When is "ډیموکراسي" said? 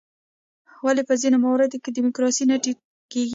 1.97-2.43